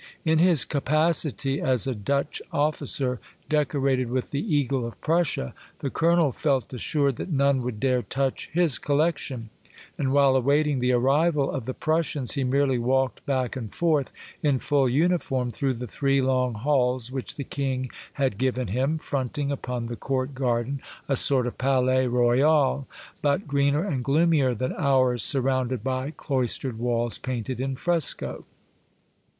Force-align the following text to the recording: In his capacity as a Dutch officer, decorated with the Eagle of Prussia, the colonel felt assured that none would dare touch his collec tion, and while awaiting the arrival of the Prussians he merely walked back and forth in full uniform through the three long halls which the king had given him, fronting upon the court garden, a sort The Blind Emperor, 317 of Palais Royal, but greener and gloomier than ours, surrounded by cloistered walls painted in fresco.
In 0.25 0.39
his 0.39 0.65
capacity 0.65 1.61
as 1.61 1.85
a 1.85 1.93
Dutch 1.93 2.41
officer, 2.51 3.19
decorated 3.49 4.09
with 4.09 4.31
the 4.31 4.39
Eagle 4.41 4.83
of 4.87 4.99
Prussia, 4.99 5.53
the 5.77 5.91
colonel 5.91 6.31
felt 6.31 6.73
assured 6.73 7.17
that 7.17 7.29
none 7.31 7.61
would 7.61 7.79
dare 7.79 8.01
touch 8.01 8.49
his 8.51 8.79
collec 8.79 9.19
tion, 9.19 9.51
and 9.99 10.11
while 10.11 10.35
awaiting 10.35 10.79
the 10.79 10.91
arrival 10.91 11.51
of 11.51 11.67
the 11.67 11.75
Prussians 11.75 12.31
he 12.31 12.43
merely 12.43 12.79
walked 12.79 13.23
back 13.27 13.55
and 13.55 13.75
forth 13.75 14.11
in 14.41 14.57
full 14.57 14.89
uniform 14.89 15.51
through 15.51 15.75
the 15.75 15.85
three 15.85 16.19
long 16.19 16.55
halls 16.55 17.11
which 17.11 17.35
the 17.35 17.43
king 17.43 17.91
had 18.13 18.39
given 18.39 18.69
him, 18.69 18.97
fronting 18.97 19.51
upon 19.51 19.85
the 19.85 19.95
court 19.95 20.33
garden, 20.33 20.81
a 21.07 21.15
sort 21.15 21.45
The 21.45 21.51
Blind 21.51 21.89
Emperor, 21.89 22.09
317 22.09 22.45
of 22.47 22.47
Palais 22.47 22.47
Royal, 22.47 22.87
but 23.21 23.47
greener 23.47 23.83
and 23.85 24.03
gloomier 24.03 24.55
than 24.55 24.73
ours, 24.73 25.21
surrounded 25.21 25.83
by 25.83 26.09
cloistered 26.17 26.79
walls 26.79 27.19
painted 27.19 27.61
in 27.61 27.75
fresco. 27.75 28.45